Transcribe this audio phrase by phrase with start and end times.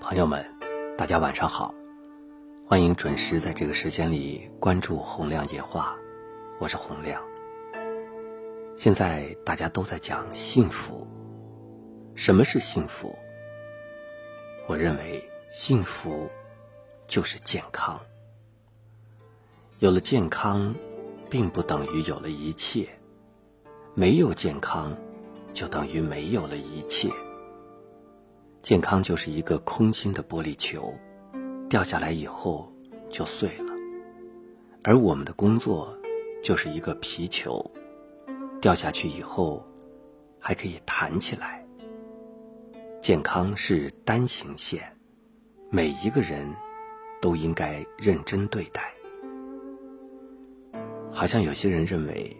[0.00, 0.44] 朋友们，
[0.96, 1.74] 大家晚上好，
[2.64, 5.96] 欢迎准时在这个时间里关注洪亮夜话，
[6.60, 7.20] 我是洪亮。
[8.76, 11.04] 现在大家都在讲幸福，
[12.14, 13.12] 什么是幸福？
[14.68, 16.28] 我认为幸福
[17.08, 18.00] 就是健康。
[19.80, 20.72] 有了健康，
[21.28, 22.86] 并不等于有了一切；
[23.94, 24.96] 没有健康，
[25.52, 27.10] 就等于没有了一切。
[28.60, 30.92] 健康就是一个空心的玻璃球，
[31.70, 32.70] 掉下来以后
[33.08, 33.72] 就碎了；
[34.82, 35.96] 而我们的工作
[36.42, 37.64] 就是一个皮球，
[38.60, 39.64] 掉下去以后
[40.38, 41.64] 还可以弹起来。
[43.00, 44.82] 健康是单行线，
[45.70, 46.46] 每一个人
[47.22, 48.92] 都应该认真对待。
[51.10, 52.36] 好像有些人认为，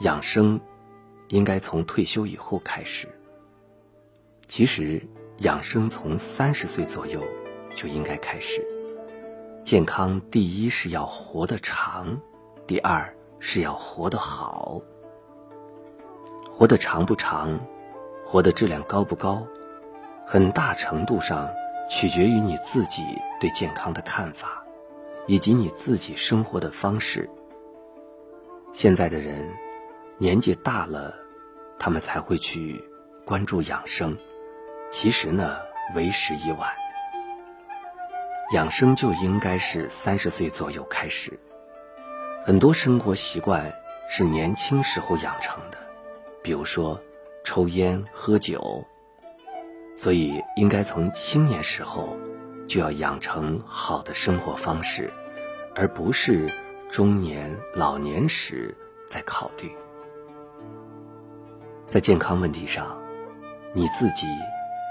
[0.00, 0.58] 养生
[1.28, 3.06] 应该从退休以后开始，
[4.48, 5.02] 其实。
[5.38, 7.22] 养生从三十岁左右
[7.74, 8.66] 就应该开始。
[9.62, 12.20] 健康第一是要活得长，
[12.66, 14.80] 第二是要活得好。
[16.50, 17.58] 活得长不长，
[18.24, 19.46] 活的质量高不高，
[20.24, 21.50] 很大程度上
[21.90, 23.02] 取决于你自己
[23.38, 24.64] 对健康的看法，
[25.26, 27.28] 以及你自己生活的方式。
[28.72, 29.46] 现在的人
[30.16, 31.14] 年纪大了，
[31.78, 32.82] 他们才会去
[33.24, 34.16] 关注养生。
[34.90, 35.58] 其实呢，
[35.94, 36.70] 为时已晚。
[38.52, 41.38] 养生就应该是三十岁左右开始。
[42.44, 43.74] 很多生活习惯
[44.08, 45.78] 是年轻时候养成的，
[46.42, 47.00] 比如说
[47.44, 48.84] 抽烟喝酒，
[49.96, 52.16] 所以应该从青年时候
[52.68, 55.12] 就要养成好的生活方式，
[55.74, 56.48] 而不是
[56.88, 58.76] 中年老年时
[59.08, 59.74] 再考虑。
[61.88, 62.96] 在健康问题上，
[63.74, 64.26] 你自己。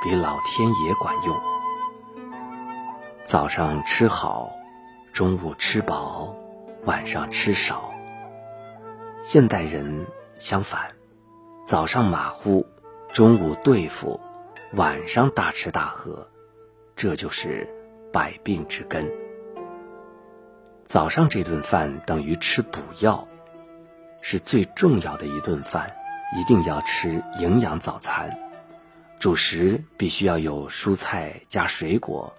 [0.00, 1.36] 比老天爷管用。
[3.24, 4.52] 早上吃好，
[5.12, 6.34] 中午吃饱，
[6.84, 7.92] 晚上吃少。
[9.24, 10.06] 现代人
[10.36, 10.80] 相反，
[11.66, 12.64] 早上马虎，
[13.12, 14.20] 中午对付，
[14.74, 16.28] 晚上大吃大喝，
[16.94, 17.68] 这就是
[18.12, 19.10] 百病之根。
[20.84, 23.26] 早上这顿饭等于吃补药，
[24.22, 25.92] 是最重要的一顿饭，
[26.38, 28.47] 一定要吃营养早餐。
[29.18, 32.32] 主食必须要有蔬菜加水果，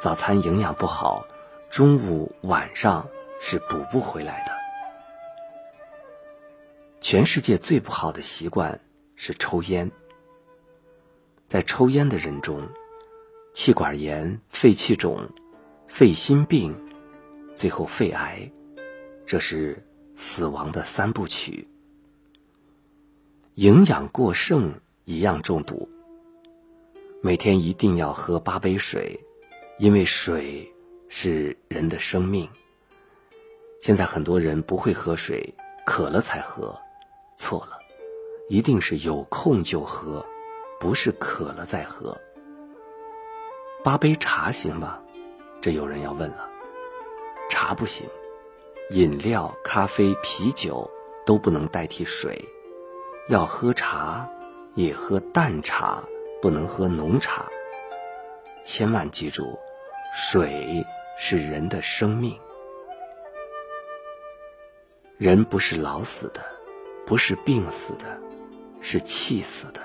[0.00, 1.24] 早餐营养不好，
[1.70, 3.08] 中午晚上
[3.40, 4.52] 是补不回来的。
[7.00, 8.80] 全世界最不好的习惯
[9.14, 9.92] 是抽烟，
[11.46, 12.68] 在抽烟的人中，
[13.54, 15.30] 气管炎、肺气肿、
[15.86, 16.76] 肺心病，
[17.54, 18.50] 最后肺癌，
[19.24, 19.86] 这是
[20.16, 21.68] 死亡的三部曲。
[23.54, 25.88] 营养过剩一样中毒。
[27.20, 29.18] 每天一定要喝八杯水，
[29.78, 30.72] 因为水
[31.08, 32.48] 是人的生命。
[33.80, 35.54] 现在很多人不会喝水，
[35.84, 36.78] 渴了才喝，
[37.36, 37.78] 错了，
[38.48, 40.24] 一定是有空就喝，
[40.78, 42.16] 不是渴了再喝。
[43.84, 45.00] 八杯茶行吗？
[45.60, 46.48] 这有人要问了。
[47.50, 48.06] 茶不行，
[48.90, 50.88] 饮料、咖啡、啤酒
[51.26, 52.44] 都不能代替水，
[53.28, 54.28] 要喝茶
[54.74, 56.02] 也喝淡茶。
[56.42, 57.48] 不能喝浓茶。
[58.64, 59.56] 千万记住，
[60.12, 60.84] 水
[61.16, 62.36] 是人的生命。
[65.18, 66.44] 人不是老死的，
[67.06, 68.18] 不是病死的，
[68.80, 69.80] 是气死的。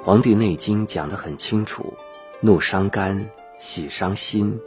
[0.02, 1.92] 《黄帝内经》讲得很清楚：
[2.40, 3.28] 怒伤肝，
[3.58, 4.58] 喜伤心，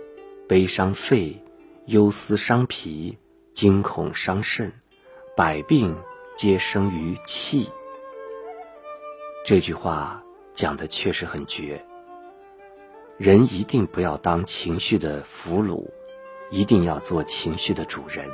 [0.48, 1.36] 悲伤肺，
[1.88, 3.18] 忧思伤脾，
[3.56, 4.72] 惊恐伤肾，
[5.36, 5.98] 百病
[6.38, 7.68] 皆生于气。
[9.44, 10.24] 这句话
[10.54, 11.86] 讲的确实很绝。
[13.18, 15.86] 人一定不要当情绪的俘虏，
[16.50, 18.26] 一定要做情绪的主人，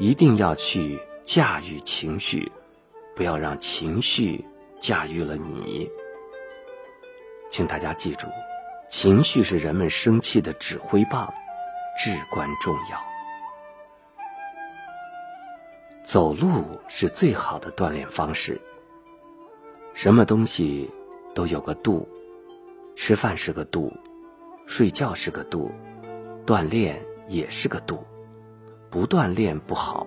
[0.00, 2.50] 一定要去驾驭情绪，
[3.14, 4.44] 不要让情绪
[4.76, 5.88] 驾驭了你。
[7.48, 8.26] 请大家记住，
[8.88, 11.32] 情绪是人们生气的指挥棒，
[11.96, 13.00] 至关重要。
[16.02, 18.60] 走路是最好的锻炼方式。
[20.02, 20.90] 什么东西
[21.32, 22.08] 都有个度，
[22.96, 23.92] 吃饭是个度，
[24.66, 25.70] 睡觉是个度，
[26.44, 28.02] 锻炼也是个度。
[28.90, 30.04] 不锻炼不好，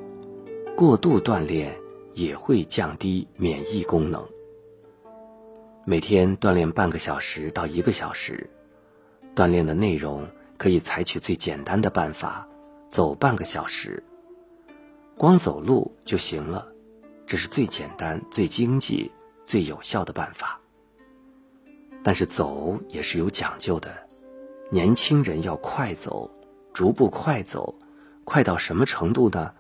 [0.76, 1.74] 过度锻炼
[2.14, 4.22] 也会降低免疫功能。
[5.86, 8.50] 每天锻炼半个小时到一个小时，
[9.34, 10.28] 锻炼的内容
[10.58, 12.46] 可以采取最简单的办法，
[12.90, 14.04] 走半个小时，
[15.18, 16.68] 光走路就行了，
[17.26, 19.10] 这是最简单、最经济。
[19.46, 20.60] 最有效的办法。
[22.04, 23.92] 但是走也是有讲究的。
[24.70, 26.30] 年轻人要快走，
[26.74, 27.76] 逐步快走，
[28.24, 29.54] 快到什么程度呢？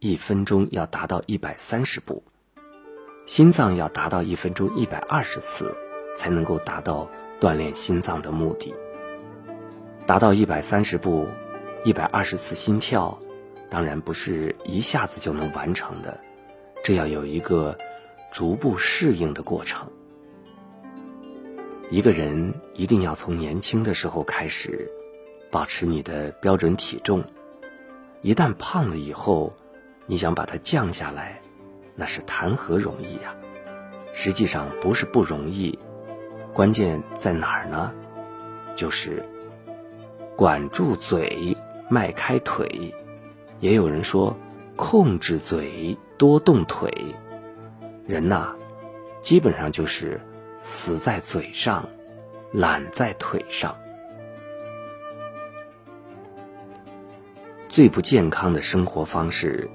[0.00, 2.22] 一分钟要达到一百三十步，
[3.26, 5.74] 心脏要达到一分钟一百二十次，
[6.16, 7.08] 才能够达到
[7.40, 8.74] 锻炼心脏的目的。
[10.06, 11.28] 达到一百三十步，
[11.84, 13.18] 一百二十次心跳，
[13.68, 16.18] 当然不是一下子就能完成的，
[16.82, 17.76] 这要有一个
[18.30, 19.88] 逐步适应的过程。
[21.90, 24.90] 一个人一定要从年轻的时候开始，
[25.50, 27.24] 保持你的标准体重，
[28.22, 29.52] 一旦胖了以后。
[30.06, 31.40] 你想把它降下来，
[31.94, 33.32] 那是谈何容易呀！
[34.12, 35.78] 实际上不是不容易，
[36.52, 37.92] 关键在哪儿呢？
[38.74, 39.22] 就是
[40.34, 41.56] 管住嘴，
[41.88, 42.92] 迈开腿。
[43.60, 44.36] 也有人说，
[44.74, 46.92] 控制嘴，多动腿。
[48.06, 48.54] 人呐，
[49.20, 50.20] 基本上就是
[50.62, 51.88] 死在嘴上，
[52.52, 53.76] 懒在腿上。
[57.68, 59.70] 最不健康的生活方式。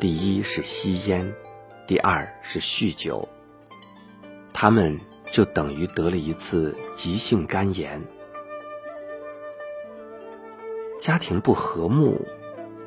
[0.00, 1.34] 第一是吸烟，
[1.86, 3.28] 第二是酗酒。
[4.52, 4.98] 他们
[5.30, 8.02] 就等于得了一次急性肝炎。
[10.98, 12.26] 家庭不和睦，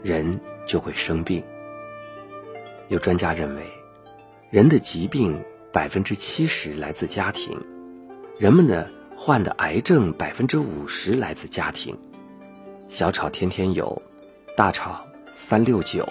[0.04, 1.44] 人就会生病。
[2.90, 3.72] 有专家认为，
[4.54, 7.60] 人的疾病百分之七十来自家庭，
[8.38, 11.98] 人们的患的癌症百分之五十来自家庭。
[12.88, 14.00] 小吵天天有，
[14.56, 16.08] 大吵三六九。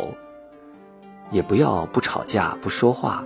[1.31, 3.25] 也不要不吵架不说话，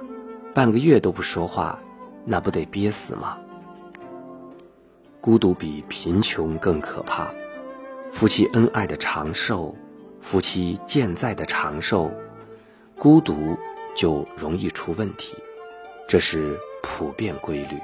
[0.53, 1.79] 半个月都不说话，
[2.27, 3.39] 那不得憋死吗？
[5.23, 7.31] 孤独比贫穷更可怕。
[8.13, 9.75] 夫妻恩爱的长寿，
[10.21, 12.11] 夫妻健在的长寿，
[12.99, 13.57] 孤独
[13.96, 15.34] 就容易出问题，
[16.06, 17.76] 这是普遍规律。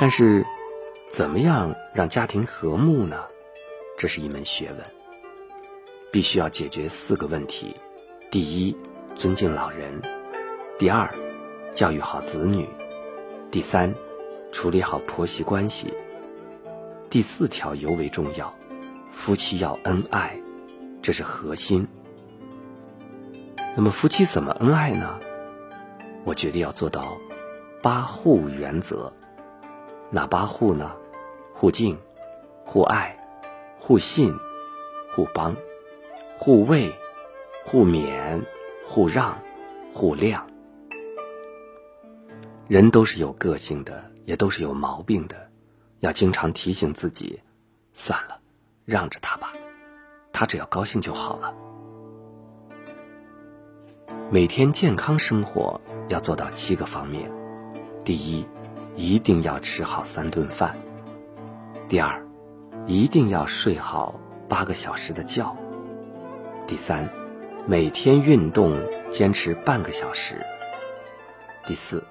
[0.00, 0.44] 但是，
[1.10, 3.24] 怎么样让家庭和睦呢？
[3.98, 4.80] 这是一门学问，
[6.10, 7.74] 必须要解决四个问题。
[8.30, 8.76] 第一。
[9.16, 10.02] 尊敬老人，
[10.76, 11.08] 第二，
[11.70, 12.68] 教育好子女，
[13.48, 13.94] 第三，
[14.50, 15.94] 处理好婆媳关系。
[17.08, 18.52] 第四条尤为重要，
[19.12, 20.36] 夫妻要恩爱，
[21.00, 21.86] 这是核心。
[23.76, 25.18] 那么夫妻怎么恩爱呢？
[26.24, 27.18] 我决定要做到
[27.82, 29.12] 八护原则。
[30.10, 30.94] 哪八护呢？
[31.52, 31.98] 互敬、
[32.64, 33.18] 互爱、
[33.78, 34.34] 互信、
[35.14, 35.56] 互帮、
[36.38, 36.92] 互慰、
[37.64, 38.42] 互勉。
[38.86, 39.38] 互让，
[39.94, 40.42] 互谅。
[42.68, 45.50] 人都是有个性的，也都是有毛病的，
[46.00, 47.40] 要经常提醒自己，
[47.94, 48.38] 算了，
[48.84, 49.54] 让着他吧，
[50.32, 51.54] 他只要高兴就好了。
[54.34, 57.30] 每天健康生活要做到七个方面：
[58.04, 58.44] 第一，
[58.96, 60.72] 一定要吃好三顿饭；
[61.88, 62.20] 第二，
[62.84, 65.54] 一定要睡好八个小时的觉；
[66.66, 67.08] 第三。
[67.64, 68.76] 每天运动，
[69.08, 70.44] 坚持半个小时。
[71.64, 72.02] 第四，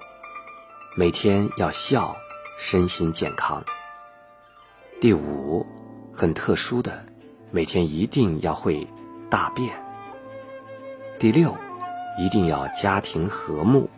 [0.96, 2.16] 每天要笑，
[2.58, 3.62] 身心健康。
[4.98, 5.66] 第五，
[6.10, 7.04] 很特殊的，
[7.50, 8.88] 每天一定要会
[9.28, 9.76] 大便。
[11.18, 11.54] 第六，
[12.18, 13.88] 一定要家庭和睦。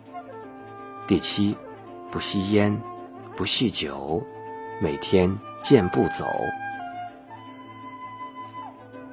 [1.07, 1.55] 第七，
[2.11, 2.81] 不吸烟，
[3.35, 4.23] 不酗酒，
[4.81, 6.25] 每天健步走。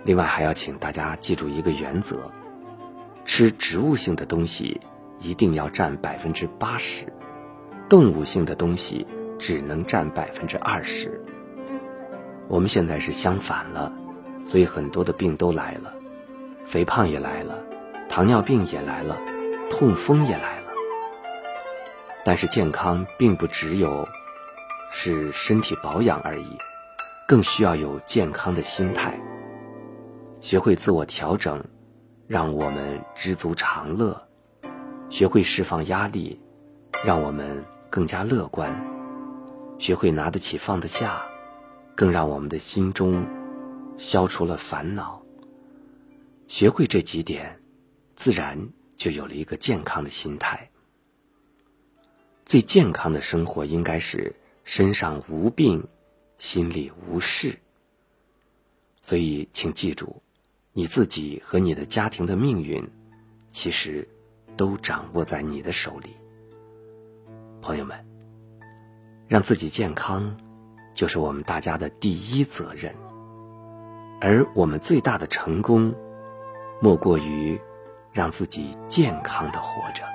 [0.02, 2.30] 另外还要请大家记住一个原则：
[3.24, 4.80] 吃植物性的东西
[5.18, 7.06] 一定要占百分之八十，
[7.88, 9.06] 动物性的东西
[9.38, 11.24] 只能占百分之二十。
[12.48, 13.90] 我们现在是相反了，
[14.44, 15.94] 所以很多的病都来了，
[16.66, 17.63] 肥胖也来了，
[18.14, 19.20] 糖尿病也来了，
[19.68, 20.68] 痛风也来了。
[22.24, 24.06] 但是健康并不只有
[24.92, 26.56] 是身体保养而已，
[27.26, 29.18] 更需要有健康的心态。
[30.40, 31.60] 学会自我调整，
[32.28, 34.14] 让我们知足常乐；
[35.10, 36.40] 学会释放压力，
[37.04, 38.70] 让我们更加乐观；
[39.76, 41.20] 学会拿得起放得下，
[41.96, 43.26] 更让我们的心中
[43.98, 45.20] 消除了烦恼。
[46.46, 47.58] 学会这几点，
[48.24, 48.58] 自然
[48.96, 50.70] 就有了一个健康的心态。
[52.46, 55.86] 最健康的生活应该是身上无病，
[56.38, 57.58] 心里无事。
[59.02, 60.22] 所以，请记住。
[60.72, 62.90] 你自己和你的家庭的命运，
[63.50, 64.08] 其实
[64.56, 66.16] 都掌握在你的手里。
[67.60, 68.06] 朋友们，
[69.28, 70.34] 让自己健康，
[70.94, 72.94] 就是我们大家的第一责任。
[74.18, 75.94] 而我们最大的成功，
[76.80, 77.60] 莫过于
[78.14, 80.13] 让自己健康的活着。